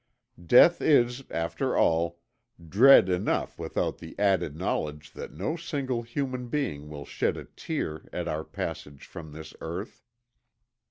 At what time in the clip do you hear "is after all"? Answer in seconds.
0.81-2.17